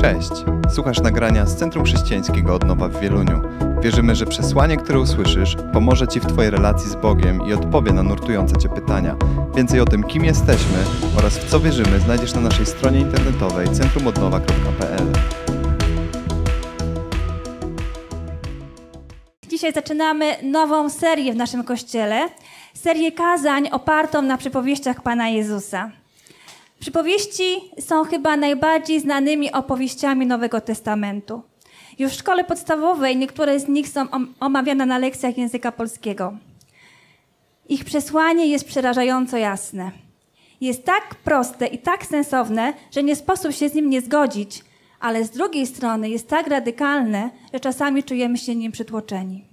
[0.00, 0.30] Cześć!
[0.74, 3.40] Słuchasz nagrania z Centrum Chrześcijańskiego Odnowa w Wieluniu.
[3.82, 8.02] Wierzymy, że przesłanie, które usłyszysz, pomoże Ci w Twojej relacji z Bogiem i odpowie na
[8.02, 9.16] nurtujące Cię pytania.
[9.56, 10.78] Więcej o tym, kim jesteśmy
[11.18, 15.12] oraz w co wierzymy, znajdziesz na naszej stronie internetowej centrumodnowa.pl.
[19.48, 22.28] Dzisiaj zaczynamy nową serię w naszym kościele.
[22.74, 25.90] Serię kazań opartą na przypowieściach Pana Jezusa.
[26.80, 31.42] Przypowieści są chyba najbardziej znanymi opowieściami Nowego Testamentu.
[31.98, 34.06] Już w szkole podstawowej niektóre z nich są
[34.40, 36.36] omawiane na lekcjach języka polskiego.
[37.68, 39.90] Ich przesłanie jest przerażająco jasne.
[40.60, 44.64] Jest tak proste i tak sensowne, że nie sposób się z nim nie zgodzić,
[45.00, 49.44] ale z drugiej strony jest tak radykalne, że czasami czujemy się nim przytłoczeni.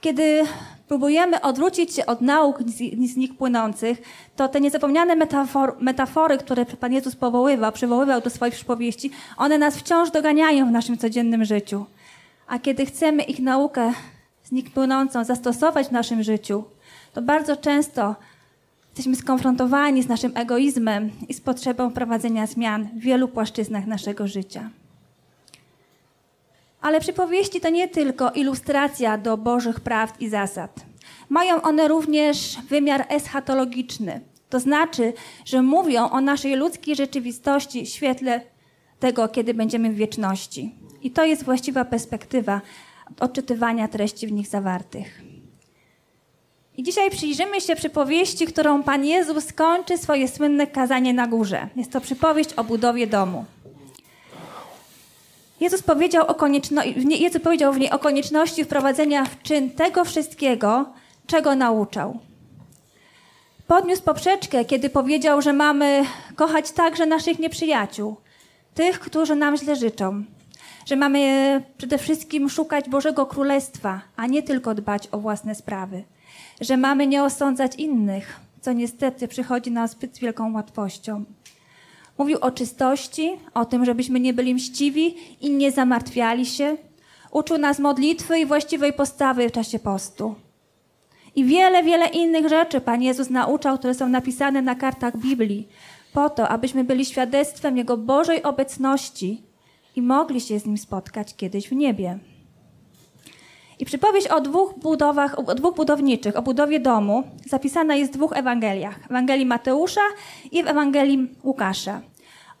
[0.00, 0.42] Kiedy
[0.88, 2.62] próbujemy odwrócić się od nauk
[3.06, 4.02] z nich płynących,
[4.36, 9.76] to te niezapomniane metafor, metafory, które Pan Jezus powoływał, przywoływał do swoich przypowieści, one nas
[9.76, 11.86] wciąż doganiają w naszym codziennym życiu.
[12.46, 13.92] A kiedy chcemy ich naukę
[14.44, 16.64] z nich płynącą zastosować w naszym życiu,
[17.14, 18.14] to bardzo często
[18.88, 24.70] jesteśmy skonfrontowani z naszym egoizmem i z potrzebą prowadzenia zmian w wielu płaszczyznach naszego życia.
[26.80, 30.86] Ale przypowieści to nie tylko ilustracja do Bożych prawd i zasad.
[31.28, 34.20] Mają one również wymiar eschatologiczny.
[34.48, 35.12] To znaczy,
[35.44, 38.40] że mówią o naszej ludzkiej rzeczywistości w świetle
[39.00, 40.74] tego, kiedy będziemy w wieczności.
[41.02, 42.60] I to jest właściwa perspektywa
[43.20, 45.22] odczytywania treści w nich zawartych.
[46.76, 51.68] I dzisiaj przyjrzymy się przypowieści, którą Pan Jezus kończy swoje słynne kazanie na górze.
[51.76, 53.44] Jest to przypowieść o budowie domu.
[55.60, 56.82] Jezus powiedział, o konieczno...
[57.08, 60.86] Jezus powiedział w niej o konieczności wprowadzenia w czyn tego wszystkiego,
[61.26, 62.18] czego nauczał.
[63.66, 66.04] Podniósł poprzeczkę, kiedy powiedział, że mamy
[66.36, 68.16] kochać także naszych nieprzyjaciół,
[68.74, 70.24] tych, którzy nam źle życzą,
[70.86, 76.04] że mamy przede wszystkim szukać Bożego Królestwa, a nie tylko dbać o własne sprawy,
[76.60, 81.24] że mamy nie osądzać innych, co niestety przychodzi nam zbyt wielką łatwością.
[82.18, 86.76] Mówił o czystości, o tym, żebyśmy nie byli mściwi i nie zamartwiali się.
[87.30, 90.34] Uczył nas modlitwy i właściwej postawy w czasie postu.
[91.36, 95.68] I wiele, wiele innych rzeczy Pan Jezus nauczał, które są napisane na kartach Biblii,
[96.12, 99.42] po to, abyśmy byli świadectwem Jego Bożej obecności
[99.96, 102.18] i mogli się z Nim spotkać kiedyś w niebie.
[103.78, 108.32] I przypowieść o dwóch budowach, o dwóch budowniczych, o budowie domu, zapisana jest w dwóch
[108.36, 109.00] Ewangeliach.
[109.02, 110.00] W Ewangelii Mateusza
[110.52, 112.00] i w Ewangelii Łukasza.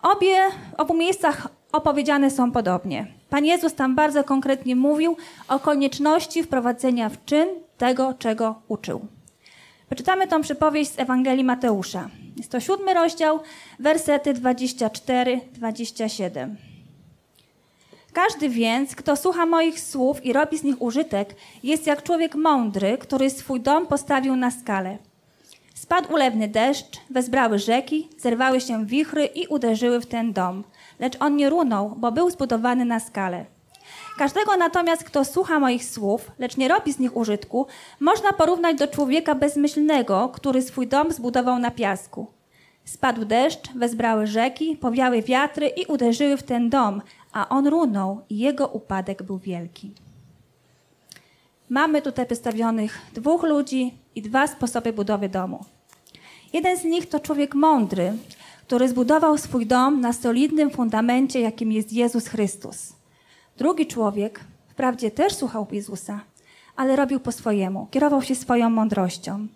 [0.02, 0.36] Obie,
[0.76, 3.06] w obu miejscach opowiedziane są podobnie.
[3.30, 5.16] Pan Jezus tam bardzo konkretnie mówił
[5.48, 7.48] o konieczności wprowadzenia w czyn
[7.78, 9.06] tego, czego uczył.
[9.86, 12.10] Przeczytamy tą przypowieść z Ewangelii Mateusza.
[12.36, 13.40] Jest to siódmy rozdział,
[13.78, 16.54] wersety 24-27.
[18.12, 22.98] Każdy więc, kto słucha moich słów i robi z nich użytek, jest jak człowiek mądry,
[22.98, 24.98] który swój dom postawił na skalę.
[25.74, 30.64] Spadł ulewny deszcz, wezbrały rzeki, zerwały się wichry i uderzyły w ten dom.
[31.00, 33.46] Lecz on nie runął, bo był zbudowany na skalę.
[34.16, 37.66] Każdego natomiast, kto słucha moich słów, lecz nie robi z nich użytku,
[38.00, 42.26] można porównać do człowieka bezmyślnego, który swój dom zbudował na piasku.
[42.84, 48.38] Spadł deszcz, wezbrały rzeki, powiały wiatry i uderzyły w ten dom, a on runął i
[48.38, 49.92] jego upadek był wielki.
[51.68, 55.64] Mamy tutaj przedstawionych dwóch ludzi i dwa sposoby budowy domu.
[56.52, 58.12] Jeden z nich to człowiek mądry,
[58.66, 62.95] który zbudował swój dom na solidnym fundamencie, jakim jest Jezus Chrystus.
[63.58, 66.20] Drugi człowiek, wprawdzie też słuchał Jezusa,
[66.76, 69.46] ale robił po swojemu, kierował się swoją mądrością.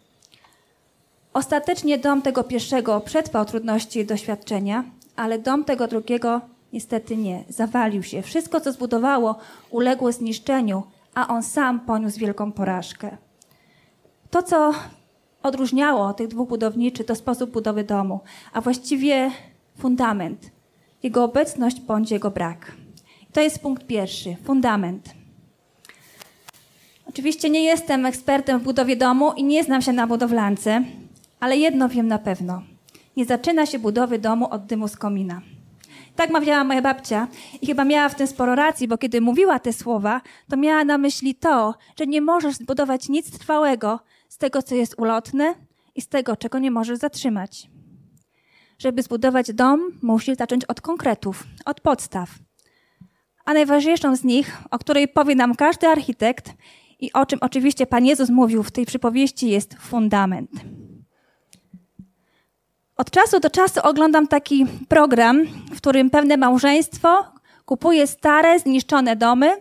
[1.33, 4.85] Ostatecznie dom tego pierwszego przetrwał trudności i doświadczenia,
[5.17, 6.41] ale dom tego drugiego
[6.73, 7.45] niestety nie.
[7.49, 8.23] Zawalił się.
[8.23, 9.39] Wszystko, co zbudowało,
[9.71, 10.83] uległo zniszczeniu,
[11.15, 13.17] a on sam poniósł wielką porażkę.
[14.31, 14.73] To, co
[15.43, 18.21] odróżniało tych dwóch budowniczy, to sposób budowy domu,
[18.53, 19.31] a właściwie
[19.79, 20.51] fundament,
[21.03, 22.73] jego obecność bądź jego brak.
[23.33, 25.15] To jest punkt pierwszy fundament.
[27.07, 30.85] Oczywiście nie jestem ekspertem w budowie domu i nie znam się na budowlance,
[31.41, 32.63] ale jedno wiem na pewno.
[33.17, 35.41] Nie zaczyna się budowy domu od dymu z komina.
[36.17, 37.29] Tak mawiała moja babcia
[37.63, 40.99] i chyba miała w tym sporo racji, bo kiedy mówiła te słowa, to miała na
[40.99, 45.55] myśli to, że nie możesz zbudować nic trwałego z tego, co jest ulotne
[45.95, 47.71] i z tego, czego nie możesz zatrzymać.
[48.79, 52.50] Żeby zbudować dom, musisz zacząć od konkretów, od podstaw.
[53.45, 56.53] A najważniejszą z nich, o której powie nam każdy architekt
[57.01, 60.51] i o czym oczywiście Pan Jezus mówił w tej przypowieści, jest fundament.
[62.97, 67.25] Od czasu do czasu oglądam taki program, w którym pewne małżeństwo
[67.65, 69.57] kupuje stare, zniszczone domy,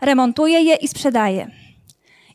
[0.00, 1.59] remontuje je i sprzedaje.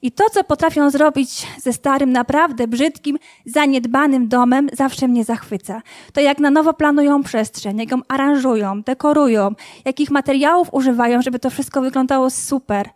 [0.01, 5.81] I to, co potrafią zrobić ze starym, naprawdę brzydkim, zaniedbanym domem, zawsze mnie zachwyca.
[6.13, 9.51] To jak na nowo planują przestrzeń, jak ją aranżują, dekorują,
[9.86, 12.89] jakich materiałów używają, żeby to wszystko wyglądało super.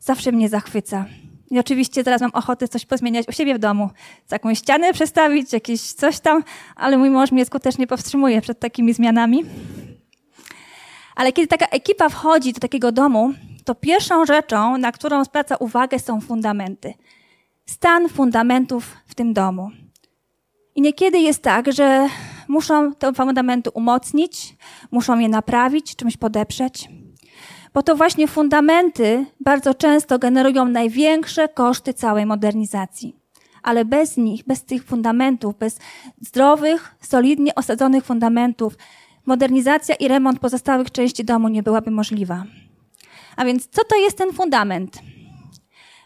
[0.00, 1.04] Zawsze mnie zachwyca.
[1.50, 3.90] I oczywiście teraz mam ochotę coś pozmieniać u siebie w domu.
[4.30, 6.44] Jakąś ścianę przestawić, jakieś coś tam,
[6.76, 9.44] ale mój mąż mnie skutecznie powstrzymuje przed takimi zmianami.
[11.16, 13.32] Ale kiedy taka ekipa wchodzi do takiego domu,
[13.66, 16.94] to pierwszą rzeczą, na którą zwraca uwagę, są fundamenty.
[17.66, 19.70] Stan fundamentów w tym domu.
[20.74, 22.08] I niekiedy jest tak, że
[22.48, 24.56] muszą te fundamenty umocnić,
[24.90, 26.88] muszą je naprawić, czymś podeprzeć.
[27.74, 33.16] Bo to właśnie fundamenty bardzo często generują największe koszty całej modernizacji.
[33.62, 35.78] Ale bez nich, bez tych fundamentów, bez
[36.20, 38.78] zdrowych, solidnie osadzonych fundamentów,
[39.26, 42.44] modernizacja i remont pozostałych części domu nie byłaby możliwa.
[43.36, 44.98] A więc co to jest ten fundament?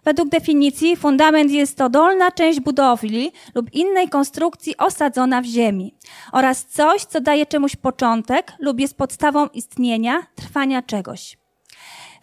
[0.05, 5.95] Według definicji fundament jest to dolna część budowli lub innej konstrukcji osadzona w ziemi
[6.33, 11.41] oraz coś, co daje czemuś początek lub jest podstawą istnienia, trwania czegoś.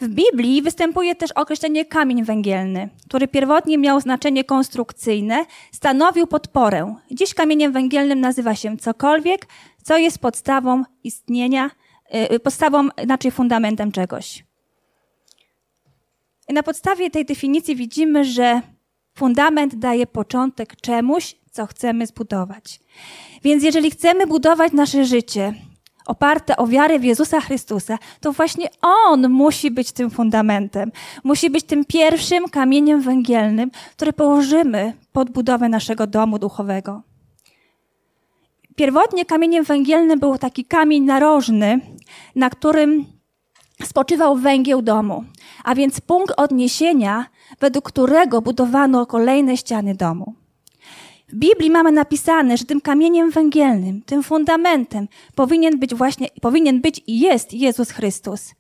[0.01, 6.95] W Biblii występuje też określenie kamień węgielny, który pierwotnie miał znaczenie konstrukcyjne, stanowił podporę.
[7.11, 9.47] Dziś kamieniem węgielnym nazywa się cokolwiek,
[9.83, 11.71] co jest podstawą istnienia,
[12.31, 14.46] yy, podstawą, inaczej fundamentem czegoś.
[16.47, 18.61] I na podstawie tej definicji widzimy, że
[19.17, 22.79] fundament daje początek czemuś, co chcemy zbudować.
[23.43, 25.53] Więc jeżeli chcemy budować nasze życie
[26.05, 30.91] oparte o wiarę w Jezusa Chrystusa, to właśnie On musi być tym fundamentem.
[31.23, 37.01] Musi być tym pierwszym kamieniem węgielnym, który położymy pod budowę naszego domu duchowego.
[38.75, 41.79] Pierwotnie kamieniem węgielnym był taki kamień narożny,
[42.35, 43.05] na którym
[43.83, 45.23] spoczywał węgieł domu,
[45.63, 47.25] a więc punkt odniesienia,
[47.59, 50.33] według którego budowano kolejne ściany domu.
[51.29, 57.01] W Biblii mamy napisane, że tym kamieniem węgielnym, tym fundamentem powinien być właśnie, powinien być
[57.07, 58.53] i jest Jezus Chrystus.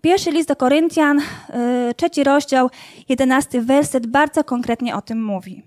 [0.00, 2.70] Pierwszy list do Koryntian, yy, trzeci rozdział,
[3.08, 5.62] jedenasty werset bardzo konkretnie o tym mówi.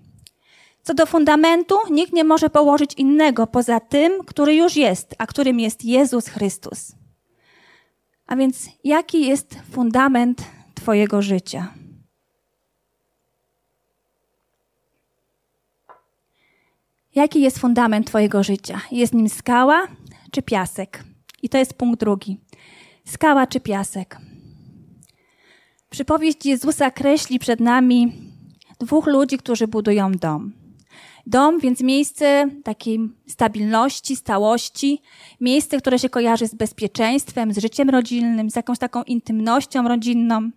[0.82, 5.60] Co do fundamentu, nikt nie może położyć innego poza tym, który już jest, a którym
[5.60, 6.92] jest Jezus Chrystus.
[8.26, 10.44] A więc jaki jest fundament
[10.74, 11.74] Twojego życia?
[17.14, 18.80] Jaki jest fundament Twojego życia?
[18.90, 19.86] Jest nim skała
[20.30, 21.04] czy piasek?
[21.42, 22.40] I to jest punkt drugi.
[23.04, 24.18] Skała czy piasek?
[25.90, 28.12] Przypowieść Jezusa kreśli przed nami
[28.80, 30.52] dwóch ludzi, którzy budują dom.
[31.26, 35.02] Dom, więc miejsce takiej stabilności, stałości,
[35.40, 40.50] miejsce, które się kojarzy z bezpieczeństwem, z życiem rodzinnym, z jakąś taką intymnością rodzinną.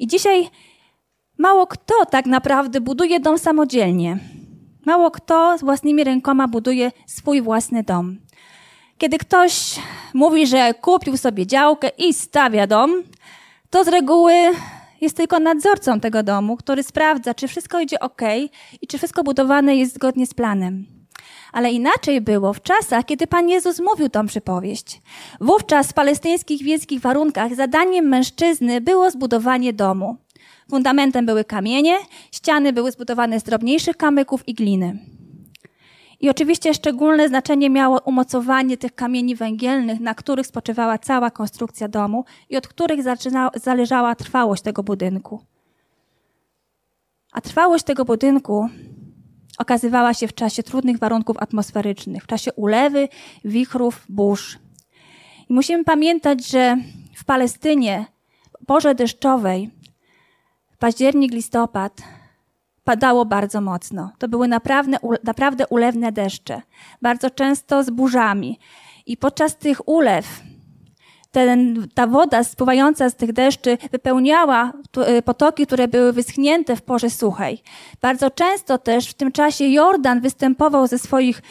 [0.00, 0.48] I dzisiaj
[1.38, 4.18] mało kto tak naprawdę buduje dom samodzielnie.
[4.86, 8.18] Mało kto z własnymi rękoma buduje swój własny dom.
[8.98, 9.76] Kiedy ktoś
[10.14, 13.02] mówi, że kupił sobie działkę i stawia dom,
[13.70, 14.34] to z reguły
[15.00, 18.22] jest tylko nadzorcą tego domu, który sprawdza, czy wszystko idzie ok
[18.82, 20.86] i czy wszystko budowane jest zgodnie z planem.
[21.52, 25.02] Ale inaczej było w czasach, kiedy Pan Jezus mówił tą przypowieść.
[25.40, 30.16] Wówczas w palestyńskich wieckich warunkach zadaniem mężczyzny było zbudowanie domu.
[30.70, 31.96] Fundamentem były kamienie,
[32.32, 34.98] ściany były zbudowane z drobniejszych kamyków i gliny.
[36.20, 42.24] I oczywiście szczególne znaczenie miało umocowanie tych kamieni węgielnych, na których spoczywała cała konstrukcja domu
[42.50, 43.00] i od których
[43.54, 45.40] zależała trwałość tego budynku.
[47.32, 48.68] A trwałość tego budynku
[49.58, 53.08] okazywała się w czasie trudnych warunków atmosferycznych, w czasie ulewy,
[53.44, 54.58] wichrów, burz.
[55.48, 56.76] I musimy pamiętać, że
[57.16, 58.04] w Palestynie,
[58.66, 59.70] porze deszczowej,
[60.78, 62.02] październik, listopad,
[62.90, 64.12] padało bardzo mocno.
[64.18, 66.62] To były naprawdę, naprawdę ulewne deszcze,
[67.02, 68.58] bardzo często z burzami.
[69.06, 70.42] I podczas tych ulew
[71.30, 74.72] ten, ta woda spływająca z tych deszczy wypełniała
[75.18, 77.62] y, potoki, które były wyschnięte w porze suchej.
[78.02, 81.42] Bardzo często też w tym czasie Jordan występował ze, swoich,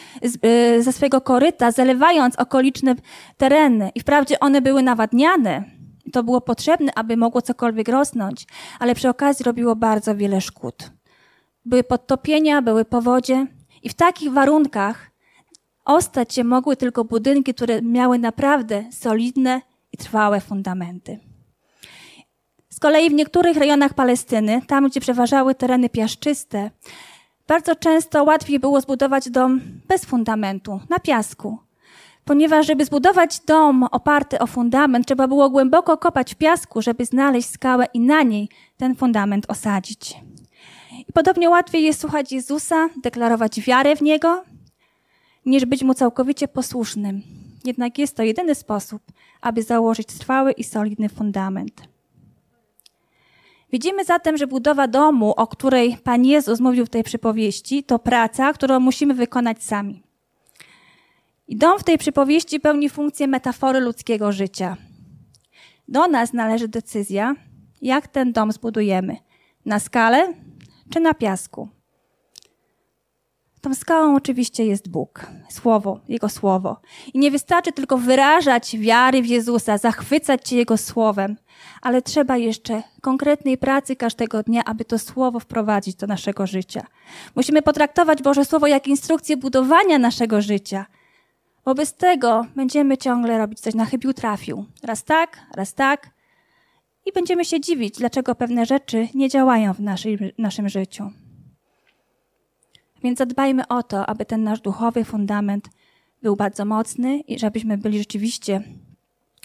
[0.46, 2.96] y, ze swojego koryta, zalewając okoliczne
[3.38, 3.92] tereny.
[3.96, 5.64] I wprawdzie one były nawadniane,
[6.14, 8.48] to było potrzebne, aby mogło cokolwiek rosnąć,
[8.80, 10.99] ale przy okazji robiło bardzo wiele szkód.
[11.70, 13.48] Były podtopienia, były powodzie
[13.84, 15.12] i w takich warunkach
[15.86, 19.62] ostać się mogły tylko budynki, które miały naprawdę solidne
[19.92, 21.20] i trwałe fundamenty.
[22.70, 26.72] Z kolei w niektórych rejonach Palestyny, tam gdzie przeważały tereny piaszczyste,
[27.48, 31.58] Bardzo często łatwiej było zbudować dom bez fundamentu, na piasku.
[32.26, 37.50] Ponieważ, żeby zbudować dom oparty o fundament, trzeba było głęboko kopać w piasku, żeby znaleźć
[37.50, 40.16] skałę i na niej ten fundament osadzić.
[41.08, 44.44] I podobnie łatwiej jest słuchać Jezusa, deklarować wiarę w Niego,
[45.46, 47.22] niż być Mu całkowicie posłusznym.
[47.66, 49.02] Jednak jest to jedyny sposób,
[49.42, 51.82] aby założyć trwały i solidny fundament.
[53.72, 58.54] Widzimy zatem, że budowa domu, o której Pan Jezus mówił w tej przypowieści, to praca,
[58.54, 60.04] którą musimy wykonać sami.
[61.48, 64.78] I dom w tej przypowieści pełni funkcję metafory ludzkiego życia.
[65.88, 67.36] Do nas należy decyzja,
[67.82, 69.18] jak ten dom zbudujemy.
[69.66, 70.34] Na skalę
[70.90, 71.70] czy na piasku?
[73.62, 76.82] Tą skałą oczywiście jest Bóg, Słowo, Jego Słowo.
[77.14, 81.38] I nie wystarczy tylko wyrażać wiary w Jezusa, zachwycać się Jego Słowem,
[81.82, 86.88] ale trzeba jeszcze konkretnej pracy każdego dnia, aby to Słowo wprowadzić do naszego życia.
[87.36, 90.86] Musimy potraktować Boże Słowo jak instrukcję budowania naszego życia.
[91.66, 94.66] Wobec tego będziemy ciągle robić coś na chybił trafił.
[94.84, 96.19] Raz tak, raz tak.
[97.10, 101.12] I będziemy się dziwić, dlaczego pewne rzeczy nie działają w naszej, naszym życiu.
[103.04, 105.70] Więc zadbajmy o to, aby ten nasz duchowy fundament
[106.22, 108.62] był bardzo mocny i żebyśmy byli rzeczywiście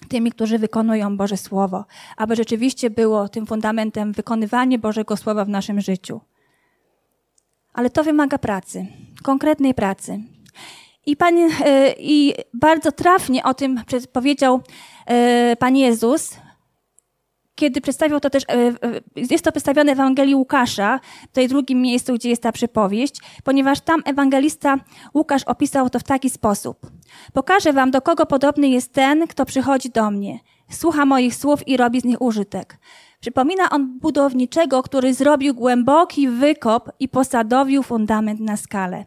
[0.09, 1.85] tymi, którzy wykonują Boże Słowo,
[2.17, 6.21] aby rzeczywiście było tym fundamentem wykonywanie Bożego Słowa w naszym życiu.
[7.73, 8.87] Ale to wymaga pracy,
[9.23, 10.21] konkretnej pracy.
[11.07, 13.81] I, pan, e, I bardzo trafnie o tym
[14.13, 14.61] powiedział
[15.07, 16.44] e, Pan Jezus,
[17.55, 18.73] kiedy przedstawił to też, e,
[19.17, 23.81] jest to przedstawione w Ewangelii Łukasza, w tej drugim miejscu, gdzie jest ta przypowieść, ponieważ
[23.81, 24.77] tam ewangelista
[25.15, 26.91] Łukasz opisał to w taki sposób.
[27.33, 30.39] Pokażę wam, do kogo podobny jest ten, kto przychodzi do mnie,
[30.71, 32.79] słucha moich słów i robi z nich użytek.
[33.21, 39.05] Przypomina on budowniczego, który zrobił głęboki wykop i posadowił fundament na skalę.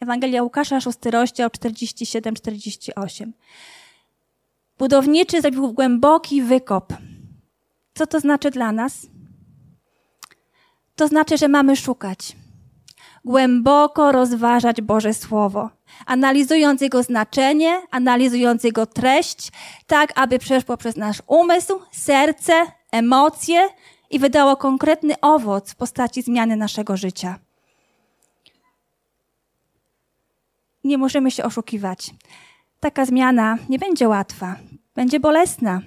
[0.00, 3.32] Ewangelia Łukasza, 6 rozdział 47-48.
[4.78, 6.92] Budowniczy zrobił głęboki wykop.
[7.98, 9.06] Co to znaczy dla nas?
[10.96, 12.36] To znaczy, że mamy szukać,
[13.24, 15.70] głęboko rozważać Boże Słowo,
[16.06, 19.52] analizując jego znaczenie, analizując jego treść,
[19.86, 22.52] tak aby przeszło przez nasz umysł, serce,
[22.92, 23.68] emocje
[24.10, 27.38] i wydało konkretny owoc w postaci zmiany naszego życia.
[30.84, 32.10] Nie możemy się oszukiwać.
[32.80, 34.56] Taka zmiana nie będzie łatwa,
[34.94, 35.80] będzie bolesna,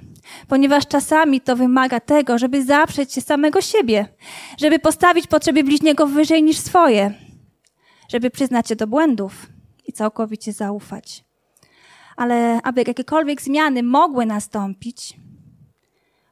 [0.48, 4.08] ponieważ czasami to wymaga tego, żeby zaprzeć się samego siebie,
[4.58, 7.13] żeby postawić potrzeby bliźniego wyżej niż swoje,
[8.10, 9.48] żeby przyznać się do błędów
[9.88, 11.24] i całkowicie zaufać.
[12.16, 15.18] Ale aby jakiekolwiek zmiany mogły nastąpić,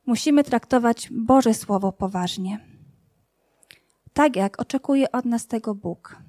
[0.05, 2.59] musimy traktować Boże Słowo poważnie.
[4.13, 6.28] Tak jak oczekuje od nas tego Bóg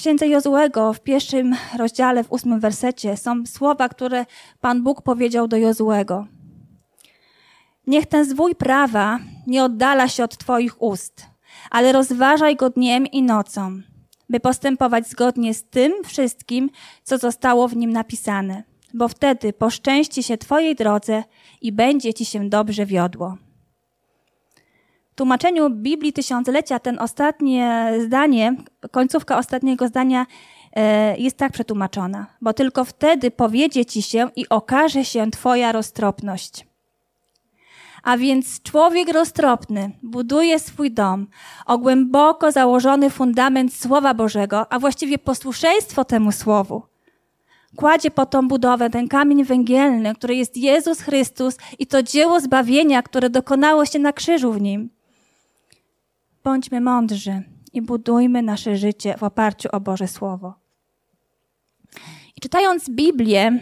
[0.00, 4.26] księdze Jozłego w pierwszym rozdziale, w ósmym wersecie są słowa, które
[4.60, 6.26] Pan Bóg powiedział do Jozłego.
[7.86, 11.26] Niech ten zwój prawa nie oddala się od Twoich ust,
[11.70, 13.80] ale rozważaj go dniem i nocą,
[14.28, 16.70] by postępować zgodnie z tym wszystkim,
[17.02, 18.62] co zostało w nim napisane,
[18.94, 21.24] bo wtedy poszczęści się Twojej drodze
[21.60, 23.36] i będzie Ci się dobrze wiodło
[25.20, 28.56] tłumaczeniu Biblii Tysiąclecia ten ostatnie zdanie,
[28.90, 30.26] końcówka ostatniego zdania
[30.76, 36.66] e, jest tak przetłumaczona, bo tylko wtedy powiedzie ci się i okaże się twoja roztropność.
[38.02, 41.26] A więc człowiek roztropny buduje swój dom
[41.66, 46.82] o głęboko założony fundament Słowa Bożego, a właściwie posłuszeństwo temu Słowu.
[47.76, 53.02] Kładzie po tą budowę ten kamień węgielny, który jest Jezus Chrystus i to dzieło zbawienia,
[53.02, 54.99] które dokonało się na krzyżu w nim.
[56.44, 57.42] Bądźmy mądrzy
[57.72, 60.54] i budujmy nasze życie w oparciu o Boże Słowo.
[62.36, 63.60] I czytając Biblię,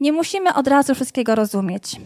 [0.00, 1.96] nie musimy od razu wszystkiego rozumieć.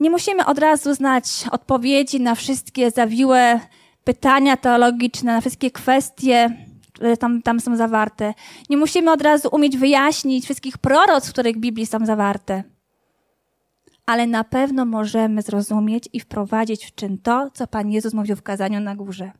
[0.00, 3.60] Nie musimy od razu znać odpowiedzi na wszystkie zawiłe
[4.04, 6.56] pytania teologiczne, na wszystkie kwestie,
[6.92, 8.34] które tam, tam są zawarte.
[8.70, 12.73] Nie musimy od razu umieć wyjaśnić wszystkich proroc, w których Biblii są zawarte
[14.06, 18.42] ale na pewno możemy zrozumieć i wprowadzić w czyn to, co Pan Jezus mówił w
[18.42, 19.32] kazaniu na górze.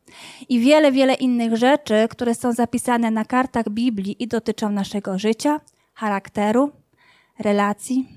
[0.49, 5.61] I wiele, wiele innych rzeczy, które są zapisane na kartach Biblii i dotyczą naszego życia,
[5.95, 6.73] charakteru,
[7.39, 8.09] relacji.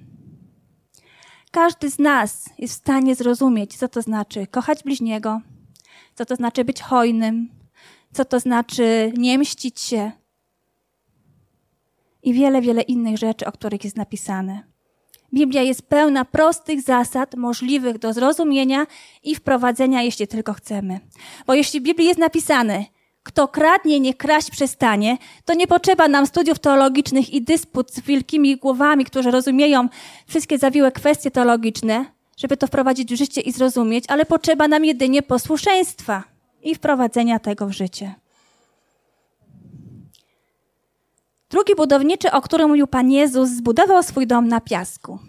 [1.51, 5.41] Każdy z nas jest w stanie zrozumieć, co to znaczy kochać bliźniego,
[6.15, 7.49] co to znaczy być hojnym,
[8.13, 10.11] co to znaczy nie mścić się
[12.23, 14.76] i wiele, wiele innych rzeczy, o których jest napisane.
[15.33, 18.87] Biblia jest pełna prostych zasad, możliwych do zrozumienia
[19.23, 20.99] i wprowadzenia, jeśli tylko chcemy.
[21.47, 22.85] Bo jeśli w Biblii jest napisane,
[23.23, 28.57] kto kradnie, nie kraść przestanie, to nie potrzeba nam studiów teologicznych i dysput z wielkimi
[28.57, 29.89] głowami, którzy rozumieją
[30.27, 32.05] wszystkie zawiłe kwestie teologiczne,
[32.37, 36.23] żeby to wprowadzić w życie i zrozumieć, ale potrzeba nam jedynie posłuszeństwa
[36.63, 38.15] i wprowadzenia tego w życie.
[41.49, 45.19] Drugi budowniczy, o którym mówił Pan Jezus, zbudował swój dom na piasku.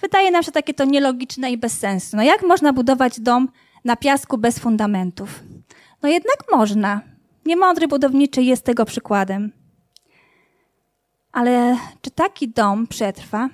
[0.00, 2.16] Wydaje nam się takie to nielogiczne i bez sensu.
[2.16, 3.48] No jak można budować dom
[3.84, 5.42] na piasku bez fundamentów?
[6.02, 7.00] No jednak można.
[7.46, 9.52] Niemądry budowniczy jest tego przykładem.
[11.32, 13.48] Ale czy taki dom przetrwa?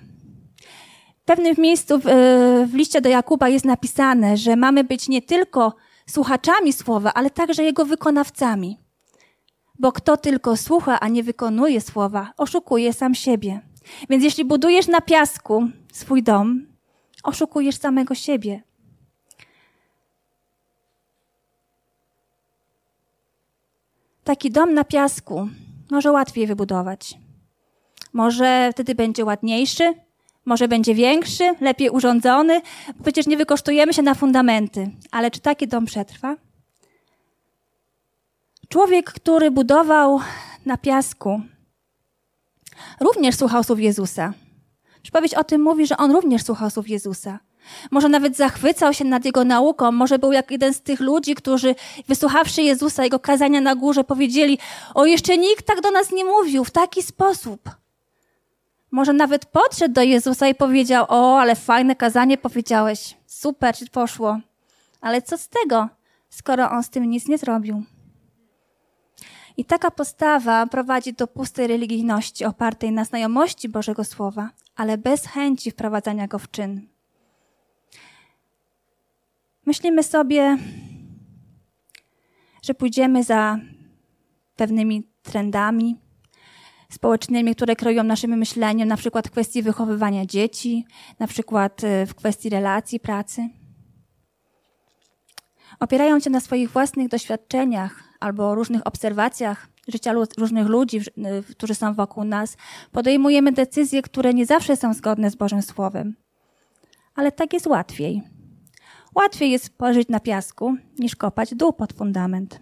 [1.23, 2.04] W pewnym miejscu w,
[2.70, 5.75] w liście do Jakuba jest napisane, że mamy być nie tylko
[6.06, 8.84] słuchaczami słowa, ale także jego wykonawcami.
[9.78, 13.61] Bo kto tylko słucha, a nie wykonuje słowa, oszukuje sam siebie.
[14.11, 16.66] Więc jeśli budujesz na piasku swój dom,
[17.23, 18.62] oszukujesz samego siebie.
[24.25, 25.49] Taki dom na piasku
[25.90, 27.19] może łatwiej wybudować.
[28.12, 29.95] Może wtedy będzie ładniejszy,
[30.45, 32.61] może będzie większy, lepiej urządzony,
[32.97, 34.90] bo przecież nie wykosztujemy się na fundamenty.
[35.11, 36.37] Ale czy taki dom przetrwa?
[38.68, 40.21] Człowiek, który budował
[40.66, 41.40] na piasku,
[43.00, 44.33] również słuchał słów Jezusa.
[45.02, 47.38] Przypowieść o tym mówi, że on również słuchał słów Jezusa.
[47.90, 51.75] Może nawet zachwycał się nad jego nauką, może był jak jeden z tych ludzi, którzy
[52.09, 54.59] wysłuchawszy Jezusa, jego kazania na górze, powiedzieli:
[54.94, 57.71] O, jeszcze nikt tak do nas nie mówił w taki sposób.
[58.90, 64.38] Może nawet podszedł do Jezusa i powiedział: O, ale fajne kazanie powiedziałeś, super ci poszło.
[65.00, 65.88] Ale co z tego,
[66.30, 67.85] skoro on z tym nic nie zrobił?
[69.56, 75.70] I taka postawa prowadzi do pustej religijności opartej na znajomości Bożego Słowa, ale bez chęci
[75.70, 76.88] wprowadzania go w czyn.
[79.66, 80.58] Myślimy sobie,
[82.62, 83.58] że pójdziemy za
[84.56, 85.96] pewnymi trendami
[86.90, 90.87] społecznymi, które kreują naszym myśleniem, na przykład w kwestii wychowywania dzieci,
[91.18, 93.49] na przykład y, w kwestii relacji, pracy.
[95.80, 101.00] Opierają się na swoich własnych doświadczeniach albo różnych obserwacjach życia różnych ludzi,
[101.50, 102.56] którzy są wokół nas,
[102.93, 106.17] podejmujemy decyzje, które nie zawsze są zgodne z Bożym Słowem.
[107.15, 108.23] Ale tak jest łatwiej.
[109.15, 112.60] Łatwiej jest położyć na piasku, niż kopać dół pod fundament.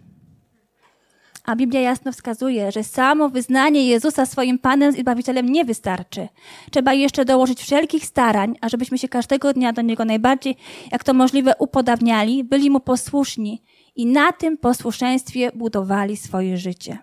[1.44, 6.28] A Biblia jasno wskazuje, że samo wyznanie Jezusa swoim Panem i Bawicielem nie wystarczy.
[6.70, 10.56] Trzeba jeszcze dołożyć wszelkich starań, ażebyśmy się każdego dnia do Niego najbardziej,
[10.92, 13.62] jak to możliwe, upodabniali, byli Mu posłuszni
[13.96, 16.98] i na tym posłuszeństwie budowali swoje życie.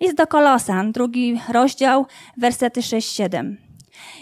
[0.00, 3.54] List do Kolosan, drugi rozdział, wersety 6-7.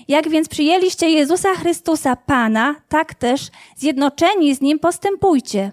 [0.09, 5.73] Jak więc przyjęliście Jezusa Chrystusa Pana, tak też zjednoczeni z Nim postępujcie.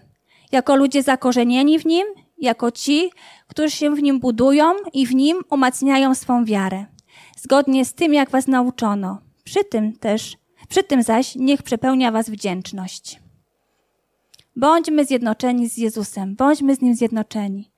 [0.51, 2.07] Jako ludzie zakorzenieni w Nim,
[2.38, 3.12] jako ci,
[3.47, 6.85] którzy się w Nim budują i w Nim umacniają swą wiarę.
[7.38, 9.17] Zgodnie z tym, jak was nauczono.
[9.43, 10.38] Przy tym też,
[10.69, 13.19] przy tym zaś niech przepełnia was wdzięczność.
[14.60, 17.72] Bądźmy zjednoczeni z Jezusem, bądźmy z Nim zjednoczeni.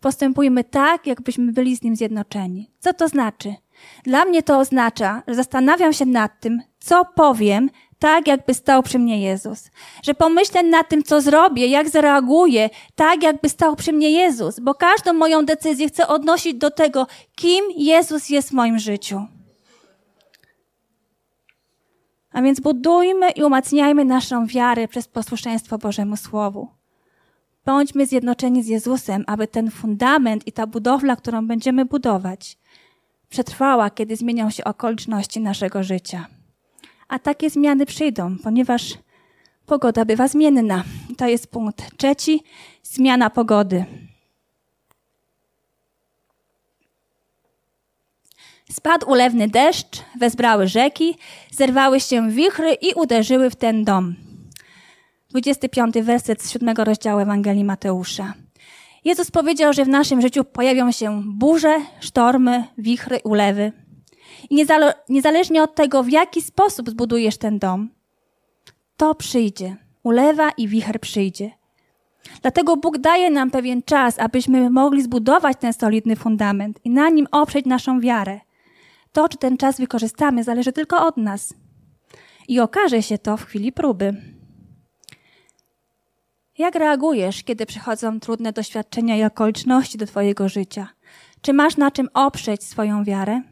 [0.00, 2.70] Postępujmy tak, jakbyśmy byli z Nim zjednoczeni.
[2.80, 3.54] Co to znaczy?
[4.04, 8.98] Dla mnie to oznacza, że zastanawiam się nad tym, co powiem, tak jakby stał przy
[8.98, 9.70] mnie Jezus.
[10.02, 14.74] Że pomyślę nad tym, co zrobię, jak zareaguję, tak jakby stał przy mnie Jezus, bo
[14.74, 19.26] każdą moją decyzję chcę odnosić do tego, kim Jezus jest w moim życiu.
[22.34, 26.68] A więc budujmy i umacniajmy naszą wiarę przez posłuszeństwo Bożemu Słowu.
[27.66, 32.58] Bądźmy zjednoczeni z Jezusem, aby ten fundament i ta budowla, którą będziemy budować,
[33.28, 36.26] przetrwała, kiedy zmienią się okoliczności naszego życia.
[37.08, 38.98] A takie zmiany przyjdą, ponieważ
[39.66, 40.84] pogoda bywa zmienna.
[41.16, 42.42] To jest punkt trzeci
[42.82, 43.84] zmiana pogody.
[48.70, 51.16] Spadł ulewny deszcz, wezbrały rzeki,
[51.50, 54.14] zerwały się wichry i uderzyły w ten dom.
[55.30, 58.34] 25 werset z 7 rozdziału Ewangelii Mateusza.
[59.04, 63.72] Jezus powiedział, że w naszym życiu pojawią się burze, sztormy, wichry, ulewy.
[64.50, 67.90] I niezale niezależnie od tego, w jaki sposób zbudujesz ten dom,
[68.96, 69.76] to przyjdzie.
[70.02, 71.50] Ulewa i wicher przyjdzie.
[72.42, 77.26] Dlatego Bóg daje nam pewien czas, abyśmy mogli zbudować ten solidny fundament i na nim
[77.32, 78.40] oprzeć naszą wiarę.
[79.14, 81.54] To, czy ten czas wykorzystamy, zależy tylko od nas.
[82.48, 84.14] I okaże się to w chwili próby.
[86.58, 90.88] Jak reagujesz, kiedy przychodzą trudne doświadczenia i okoliczności do Twojego życia?
[91.42, 93.42] Czy masz na czym oprzeć swoją wiarę?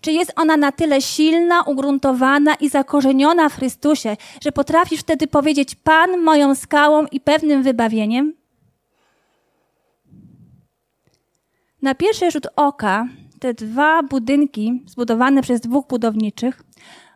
[0.00, 5.74] Czy jest ona na tyle silna, ugruntowana i zakorzeniona w Chrystusie, że potrafisz wtedy powiedzieć:
[5.74, 8.34] Pan moją skałą i pewnym wybawieniem?
[11.82, 13.06] Na pierwszy rzut oka
[13.40, 16.62] te dwa budynki zbudowane przez dwóch budowniczych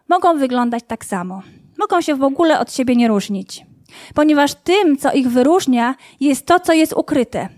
[0.09, 1.43] mogą wyglądać tak samo.
[1.79, 3.67] Mogą się w ogóle od siebie nie różnić,
[4.15, 7.49] ponieważ tym, co ich wyróżnia, jest to, co jest ukryte.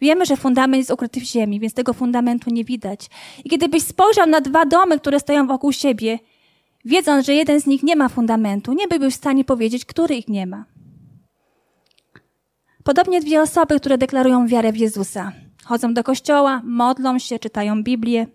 [0.00, 3.10] Wiemy, że fundament jest ukryty w ziemi, więc tego fundamentu nie widać.
[3.44, 6.18] I kiedybyś spojrzał na dwa domy, które stoją wokół siebie,
[6.84, 10.28] wiedząc, że jeden z nich nie ma fundamentu, nie byłbyś w stanie powiedzieć, który ich
[10.28, 10.64] nie ma.
[12.84, 15.32] Podobnie dwie osoby, które deklarują wiarę w Jezusa.
[15.64, 18.26] Chodzą do kościoła, modlą się, czytają Biblię.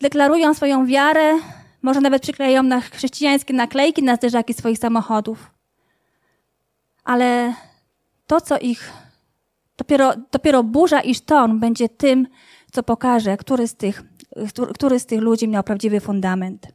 [0.00, 1.38] Deklarują swoją wiarę,
[1.82, 5.50] może nawet przyklejają na chrześcijańskie naklejki na zderzaki swoich samochodów.
[7.04, 7.54] Ale
[8.26, 8.92] to, co ich
[9.78, 12.26] Dopiero, dopiero burza i sztorm będzie tym,
[12.72, 14.02] co pokaże, który z, tych,
[14.74, 16.66] który z tych ludzi miał prawdziwy fundament.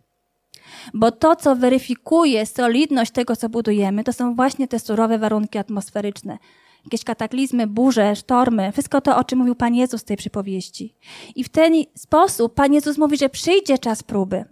[0.93, 6.37] Bo to, co weryfikuje solidność tego, co budujemy, to są właśnie te surowe warunki atmosferyczne.
[6.85, 10.95] Jakieś kataklizmy, burze, sztormy, wszystko to, o czym mówił Pan Jezus w tej przypowieści.
[11.35, 14.45] I w ten sposób Pan Jezus mówi, że przyjdzie czas próby.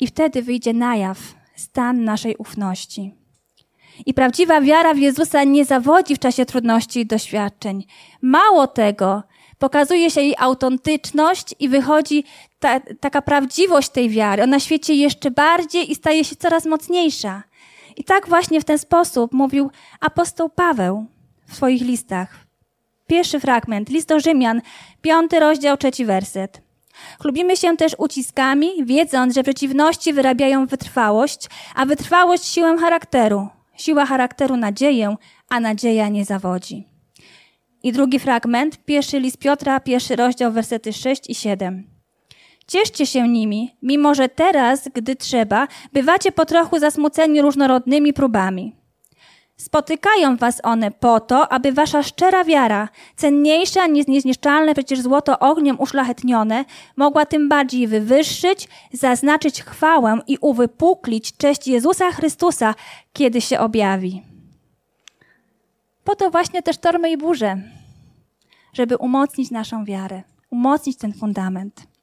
[0.00, 1.18] I wtedy wyjdzie na jaw
[1.56, 3.14] stan naszej ufności.
[4.06, 7.84] I prawdziwa wiara w Jezusa nie zawodzi w czasie trudności i doświadczeń.
[8.22, 9.22] Mało tego,
[9.58, 12.24] pokazuje się jej autentyczność i wychodzi
[12.58, 14.42] ta, taka prawdziwość tej wiary.
[14.42, 17.42] Ona świeci jeszcze bardziej i staje się coraz mocniejsza.
[17.96, 21.06] I tak właśnie w ten sposób mówił apostoł Paweł
[21.48, 22.46] w swoich listach.
[23.06, 24.62] Pierwszy fragment, list do Rzymian,
[25.02, 26.62] piąty rozdział, trzeci werset.
[27.20, 34.56] Chlubimy się też uciskami, wiedząc, że przeciwności wyrabiają wytrwałość, a wytrwałość siłę charakteru, Siła charakteru
[34.56, 35.16] nadzieję,
[35.48, 36.84] a nadzieja nie zawodzi.
[37.82, 41.95] I drugi fragment, pierwszy list Piotra, pierwszy rozdział, wersety 6 i 7.
[42.66, 48.76] Cieszcie się nimi, mimo że teraz, gdy trzeba, bywacie po trochu zasmuceni różnorodnymi próbami.
[49.56, 55.80] Spotykają was one po to, aby wasza szczera wiara, cenniejsza niż niezniszczalne przecież złoto ogniem
[55.80, 56.64] uszlachetnione,
[56.96, 62.74] mogła tym bardziej wywyższyć, zaznaczyć chwałę i uwypuklić cześć Jezusa Chrystusa,
[63.12, 64.22] kiedy się objawi.
[66.04, 67.56] Po to właśnie te sztormy i burze,
[68.72, 71.95] żeby umocnić naszą wiarę, umocnić ten fundament.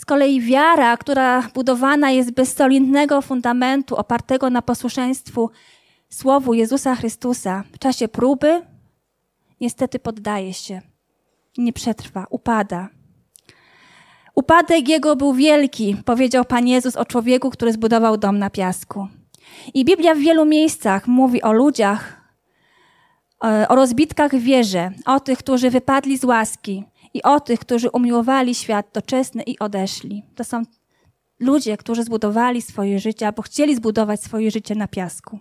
[0.00, 5.50] Z kolei wiara, która budowana jest bez solidnego fundamentu opartego na posłuszeństwu
[6.08, 8.62] Słowu Jezusa Chrystusa w czasie próby
[9.60, 10.80] niestety poddaje się,
[11.58, 12.88] nie przetrwa, upada.
[14.34, 19.08] Upadek jego był wielki, powiedział Pan Jezus o człowieku, który zbudował dom na piasku.
[19.74, 22.20] I Biblia w wielu miejscach mówi o ludziach,
[23.44, 28.54] e, o rozbitkach wierze, o tych, którzy wypadli z łaski i o tych, którzy umiłowali
[28.54, 30.22] świat doczesny i odeszli.
[30.34, 30.62] To są
[31.40, 35.38] ludzie, którzy zbudowali swoje życie albo chcieli zbudować swoje życie na piasku.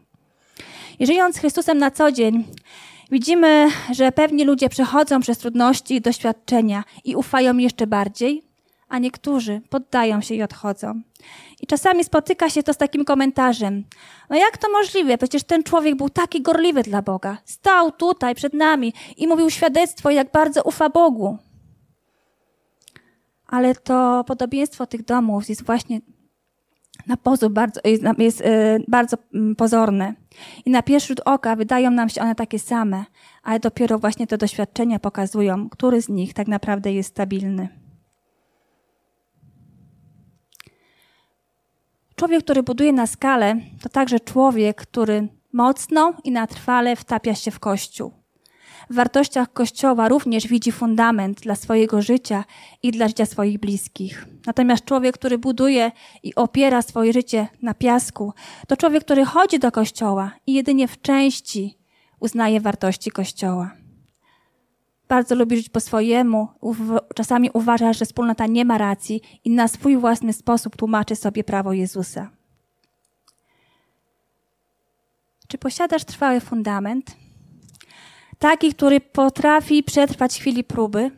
[0.99, 2.43] I żyjąc z Chrystusem na co dzień,
[3.11, 8.43] widzimy, że pewni ludzie przechodzą przez trudności i doświadczenia i ufają jeszcze bardziej,
[8.89, 11.01] a niektórzy poddają się i odchodzą.
[11.61, 13.83] I czasami spotyka się to z takim komentarzem:
[14.29, 15.17] No jak to możliwe?
[15.17, 17.37] Przecież ten człowiek był taki gorliwy dla Boga.
[17.45, 21.37] Stał tutaj przed nami i mówił świadectwo, jak bardzo ufa Bogu.
[23.49, 26.01] Ale to podobieństwo tych domów jest właśnie
[27.07, 28.45] na pozór bardzo, jest, jest y,
[28.87, 30.13] bardzo mm, pozorne.
[30.65, 33.05] I na pierwszy rzut oka wydają nam się one takie same,
[33.43, 37.69] ale dopiero właśnie te doświadczenia pokazują, który z nich tak naprawdę jest stabilny.
[42.15, 47.59] Człowiek, który buduje na skalę, to także człowiek, który mocno i natrwale wtapia się w
[47.59, 48.18] Kościół
[48.89, 52.43] w wartościach Kościoła również widzi fundament dla swojego życia
[52.83, 54.25] i dla życia swoich bliskich.
[54.45, 55.91] Natomiast człowiek, który buduje
[56.23, 58.33] i opiera swoje życie na piasku,
[58.67, 61.77] to człowiek, który chodzi do Kościoła i jedynie w części
[62.19, 63.71] uznaje wartości Kościoła.
[65.07, 66.47] Bardzo lubi żyć po swojemu,
[67.15, 71.73] czasami uważa, że wspólnota nie ma racji i na swój własny sposób tłumaczy sobie prawo
[71.73, 72.29] Jezusa.
[75.47, 77.18] Czy posiadasz trwały fundament?
[78.39, 81.11] Taki, który potrafi przetrwać chwili próby.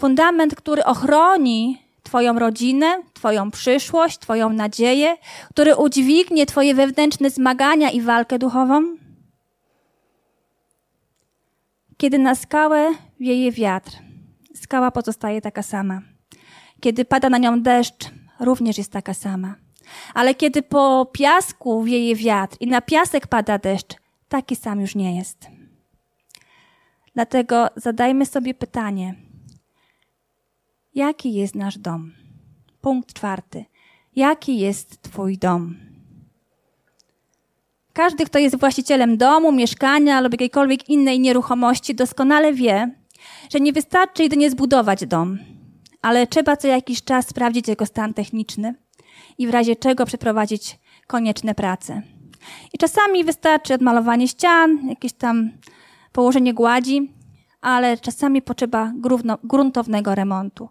[0.00, 5.16] Fundament, który ochroni Twoją rodzinę, Twoją przyszłość, Twoją nadzieję,
[5.50, 8.96] który udźwignie Twoje wewnętrzne zmagania i walkę duchową.
[11.96, 13.90] Kiedy na skałę wieje wiatr,
[14.54, 16.00] skała pozostaje taka sama.
[16.80, 18.10] Kiedy pada na nią deszcz,
[18.40, 19.54] również jest taka sama.
[20.14, 23.94] Ale kiedy po piasku wieje wiatr i na piasek pada deszcz,
[24.28, 25.53] taki sam już nie jest.
[27.14, 29.14] Dlatego zadajmy sobie pytanie:
[30.94, 32.12] Jaki jest nasz dom?
[32.80, 33.64] Punkt czwarty.
[34.16, 35.76] Jaki jest Twój dom?
[37.92, 42.94] Każdy, kto jest właścicielem domu, mieszkania lub jakiejkolwiek innej nieruchomości, doskonale wie,
[43.52, 45.38] że nie wystarczy jedynie zbudować dom,
[46.02, 48.74] ale trzeba co jakiś czas sprawdzić jego stan techniczny
[49.38, 52.02] i w razie czego przeprowadzić konieczne prace.
[52.72, 55.50] I czasami wystarczy odmalowanie ścian, jakieś tam
[56.14, 57.12] położenie gładzi,
[57.60, 58.92] ale czasami potrzeba
[59.44, 60.68] gruntownego remontu.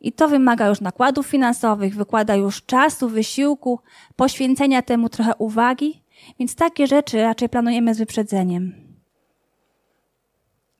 [0.00, 3.80] I to wymaga już nakładów finansowych, wykłada już czasu, wysiłku,
[4.16, 6.02] poświęcenia temu trochę uwagi,
[6.38, 8.74] więc takie rzeczy raczej planujemy z wyprzedzeniem.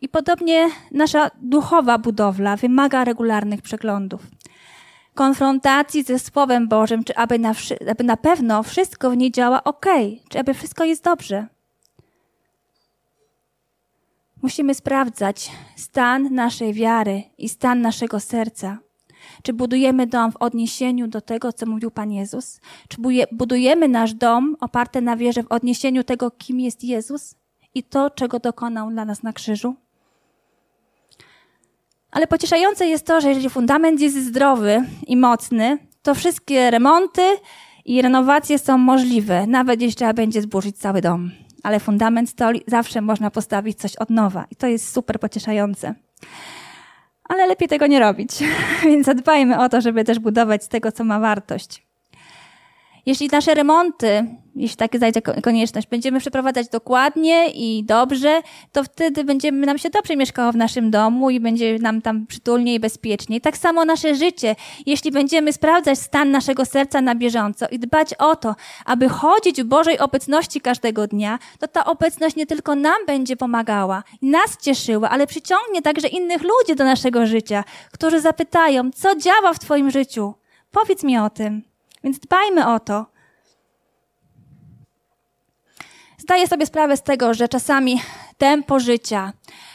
[0.01, 4.27] I podobnie nasza duchowa budowla wymaga regularnych przeglądów,
[5.15, 7.53] konfrontacji ze Słowem Bożym, czy aby na,
[7.91, 9.87] aby na pewno wszystko w niej działa ok,
[10.29, 11.56] czy aby wszystko jest dobrze.
[14.47, 18.79] Musimy sprawdzać stan naszej wiary i stan naszego serca.
[19.43, 22.61] Czy budujemy dom w odniesieniu do tego, co mówił Pan Jezus?
[22.89, 22.97] Czy
[23.33, 27.35] budujemy nasz dom oparty na wierze w odniesieniu tego, kim jest Jezus
[27.75, 29.75] i to, czego dokonał dla nas na krzyżu?
[32.11, 37.23] Ale pocieszające jest to, że jeżeli fundament jest zdrowy i mocny, to wszystkie remonty
[37.85, 41.46] i renowacje są możliwe, nawet jeśli trzeba będzie zburzyć cały dom.
[41.67, 45.95] Ale fundament stoi, zawsze można postawić coś od nowa i to jest super pocieszające
[47.29, 48.31] ale lepiej tego nie robić.
[48.85, 51.86] Więc zadbajmy o to, żeby też budować z tego, co ma wartość.
[53.07, 58.43] Jeśli nasze remonty, jeśli takie zajdzie konieczność, będziemy przeprowadzać dokładnie i dobrze,
[58.73, 62.75] to wtedy będziemy nam się dobrze mieszkało w naszym domu i będzie nam tam przytulnie
[62.75, 63.41] i bezpiecznie.
[63.41, 68.37] Tak samo nasze życie, jeśli będziemy sprawdzać stan naszego serca na bieżąco i dbać o
[68.37, 73.37] to, aby chodzić w Bożej obecności każdego dnia, to ta obecność nie tylko nam będzie
[73.37, 79.53] pomagała nas cieszyła, ale przyciągnie także innych ludzi do naszego życia, którzy zapytają, co działa
[79.55, 80.35] w Twoim życiu.
[80.71, 81.66] Powiedz mi o tym.
[82.07, 83.07] Więc dbajmy o to.
[86.19, 88.01] Zdaję sobie sprawę z tego, że czasami
[88.39, 89.33] tempo życia,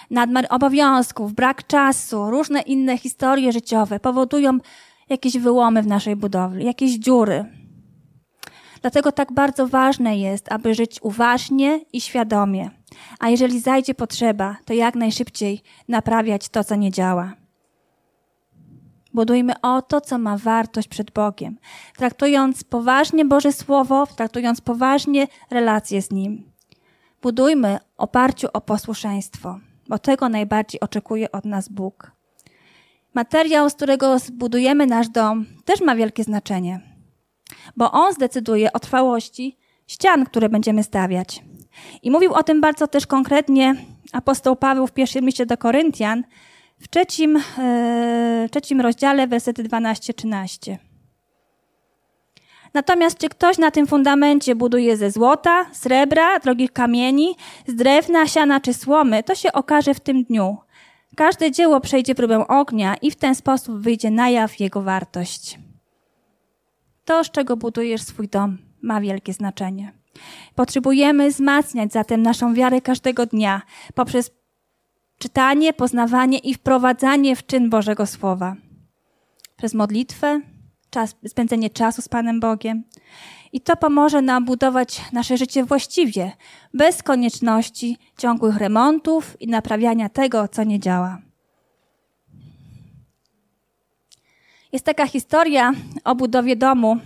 [0.09, 4.57] nadmiar obowiązków, brak czasu, różne inne historie życiowe powodują
[5.09, 7.45] jakieś wyłomy w naszej budowli, jakieś dziury.
[8.81, 12.69] Dlatego tak bardzo ważne jest, aby żyć uważnie i świadomie.
[13.19, 17.40] A jeżeli zajdzie potrzeba, to jak najszybciej naprawiać to, co nie działa.
[19.13, 21.57] Budujmy o to, co ma wartość przed Bogiem,
[21.97, 26.51] traktując poważnie Boże Słowo, traktując poważnie relacje z Nim.
[27.21, 32.11] Budujmy oparciu o posłuszeństwo, bo tego najbardziej oczekuje od nas Bóg.
[33.13, 36.79] Materiał, z którego zbudujemy nasz dom, też ma wielkie znaczenie,
[37.77, 41.43] bo on zdecyduje o trwałości ścian, które będziemy stawiać.
[42.03, 43.75] I mówił o tym bardzo też konkretnie
[44.11, 46.23] apostoł Paweł w pierwszym liście do Koryntian,
[46.81, 50.77] w trzecim, e, trzecim rozdziale, wersety 12-13.
[52.73, 57.35] Natomiast czy ktoś na tym fundamencie buduje ze złota, srebra, drogich kamieni,
[57.67, 60.57] z drewna, siana czy słomy, to się okaże w tym dniu.
[61.15, 65.59] Każde dzieło przejdzie próbę ognia i w ten sposób wyjdzie na jaw jego wartość.
[67.05, 69.91] To, z czego budujesz swój dom, ma wielkie znaczenie.
[70.55, 73.61] Potrzebujemy wzmacniać zatem naszą wiarę każdego dnia
[73.95, 74.31] poprzez
[75.21, 78.55] czytanie, poznawanie i wprowadzanie w czyn Bożego Słowa.
[79.57, 80.41] Przez modlitwę,
[80.89, 82.83] czas, spędzenie czasu z Panem Bogiem.
[83.51, 86.31] I to pomoże nam budować nasze życie właściwie,
[86.73, 91.30] bez konieczności ciągłych remontów i naprawiania tego, co nie działa.
[94.71, 96.97] Jest taka historia o budowie domu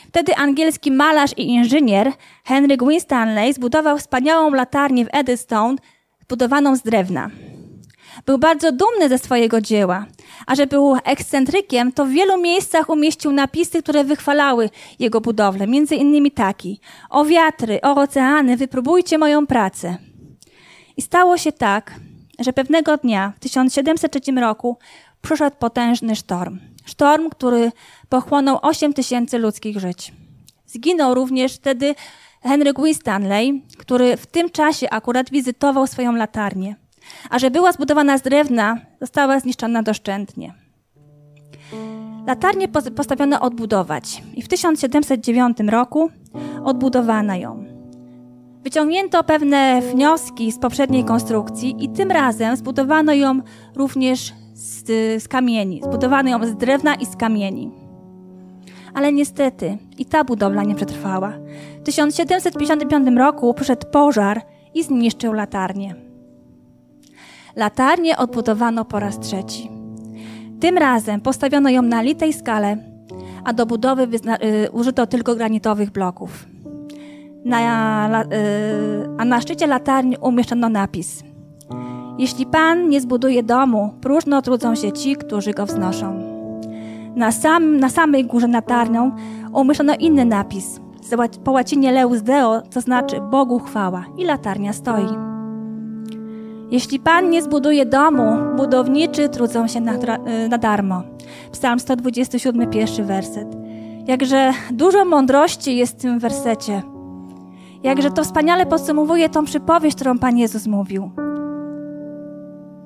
[0.08, 2.12] Wtedy angielski malarz i inżynier
[2.44, 5.76] Henryk Winstanley zbudował wspaniałą latarnię w Eddystone,
[6.22, 7.30] zbudowaną z drewna.
[8.26, 10.06] Był bardzo dumny ze swojego dzieła,
[10.48, 14.70] a że był ekscentrykiem, to w wielu miejscach umieścił napisy, które wychwalały
[15.00, 15.68] jego budowlę.
[15.68, 19.98] Między innymi taki: O wiatry, o oceany, wypróbujcie moją pracę.
[20.98, 21.96] I stało się tak,
[22.40, 24.78] że pewnego dnia w 1703 roku
[25.22, 26.60] przyszedł potężny sztorm.
[26.86, 27.72] Sztorm, który
[28.10, 30.14] pochłonął 8 tysięcy ludzkich żyć.
[30.66, 31.96] Zginął również wtedy
[32.44, 36.76] Henryk Winstanley, który w tym czasie akurat wizytował swoją latarnię.
[37.30, 40.54] A że była zbudowana z drewna, została zniszczona doszczętnie.
[42.28, 46.10] Latarnię postawiono odbudować i w 1709 roku
[46.64, 47.66] odbudowano ją.
[48.64, 53.42] Wyciągnięto pewne wnioski z poprzedniej konstrukcji i tym razem zbudowano ją
[53.76, 54.86] również z,
[55.24, 55.82] z kamieni.
[55.84, 57.72] Zbudowano ją z drewna i z kamieni.
[58.94, 61.34] Ale niestety i ta budowla nie przetrwała.
[61.82, 64.42] W 1755 roku przyszedł pożar
[64.74, 66.11] i zniszczył latarnię.
[67.56, 69.72] Latarnię odbudowano po raz trzeci.
[70.60, 72.78] Tym razem postawiono ją na litej skale,
[73.44, 76.46] a do budowy y, użyto tylko granitowych bloków.
[77.46, 78.26] Na, y,
[79.18, 81.24] a na szczycie latarni umieszczono napis:
[82.18, 86.32] Jeśli Pan nie zbuduje domu, próżno trudzą się ci, którzy go wznoszą.
[87.16, 89.12] Na, sam, na samej górze latarnią
[89.54, 90.80] umieszczono inny napis,
[91.44, 95.31] po łacinie Leus Deo, co znaczy Bogu chwała, i latarnia stoi.
[96.72, 101.04] Jeśli Pan nie zbuduje domu, budowniczy trudzą się na, y, na darmo.
[101.52, 103.48] Psalm 127, pierwszy werset.
[104.08, 106.82] Jakże dużo mądrości jest w tym wersecie.
[107.84, 111.12] Jakże to wspaniale podsumowuje tą przypowieść, którą Pan Jezus mówił.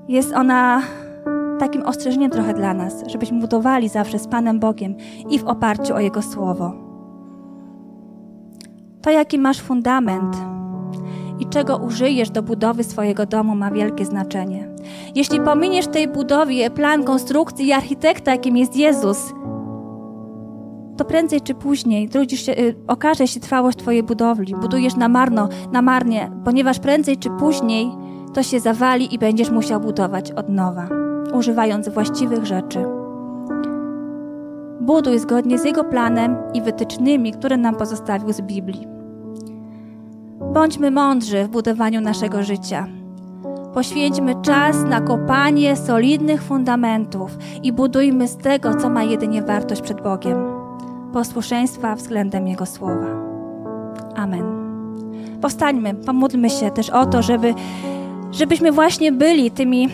[0.07, 0.81] Jest ona
[1.59, 4.95] takim ostrzeżeniem trochę dla nas, żebyśmy budowali zawsze z Panem Bogiem
[5.29, 6.73] i w oparciu o Jego Słowo.
[9.01, 10.37] To, jaki masz fundament
[11.39, 14.69] i czego użyjesz do budowy swojego domu, ma wielkie znaczenie.
[15.15, 19.33] Jeśli pominiesz tej budowie plan konstrukcji i architekta, jakim jest Jezus,
[20.97, 24.55] to prędzej czy później się, y, okaże się trwałość Twojej budowli.
[24.61, 27.91] Budujesz na marno, na marnie, ponieważ prędzej czy później
[28.33, 30.89] to się zawali i będziesz musiał budować od nowa,
[31.33, 32.85] używając właściwych rzeczy.
[34.81, 38.94] Buduj zgodnie z Jego planem i wytycznymi, które nam pozostawił z Biblii.
[40.55, 42.87] Bądźmy mądrzy w budowaniu naszego życia.
[43.73, 50.01] Poświęćmy czas na kopanie solidnych fundamentów i budujmy z tego, co ma jedynie wartość przed
[50.01, 50.37] Bogiem
[51.13, 53.07] posłuszeństwa względem Jego słowa.
[54.15, 54.43] Amen.
[55.41, 57.53] Powstańmy, pomódlmy się też o to, żeby,
[58.31, 59.89] żebyśmy właśnie byli tymi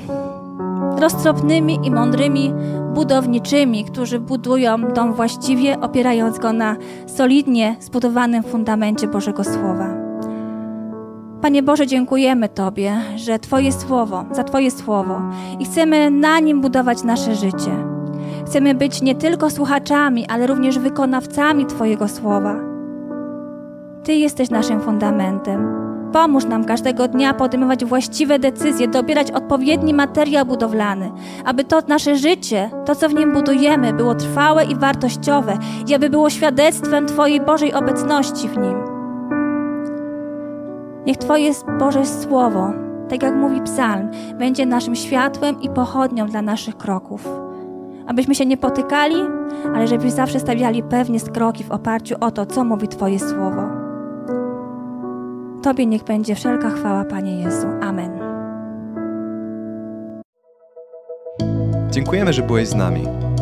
[0.97, 2.54] roztropnymi i mądrymi
[2.93, 6.76] budowniczymi, którzy budują dom właściwie, opierając go na
[7.08, 10.00] solidnie zbudowanym fundamencie Bożego Słowa.
[11.41, 15.21] Panie Boże, dziękujemy Tobie, że Twoje słowo, za Twoje słowo
[15.60, 17.71] i chcemy na nim budować nasze życie.
[18.45, 22.56] Chcemy być nie tylko słuchaczami, ale również wykonawcami Twojego słowa.
[24.04, 25.67] Ty jesteś naszym fundamentem.
[26.13, 31.12] Pomóż nam każdego dnia podejmować właściwe decyzje, dobierać odpowiedni materiał budowlany,
[31.45, 36.10] aby to nasze życie, to co w nim budujemy, było trwałe i wartościowe i aby
[36.10, 38.90] było świadectwem Twojej Bożej obecności w nim.
[41.05, 42.73] Niech Twoje Boże Słowo,
[43.09, 44.09] tak jak mówi Psalm,
[44.39, 47.29] będzie naszym światłem i pochodnią dla naszych kroków.
[48.07, 49.15] Abyśmy się nie potykali,
[49.75, 53.61] ale żebyśmy zawsze stawiali pewnie kroki w oparciu o to, co mówi Twoje Słowo.
[55.61, 57.67] Tobie niech będzie wszelka chwała, Panie Jezu.
[57.81, 58.11] Amen.
[61.91, 63.31] Dziękujemy, że byłeś z nami.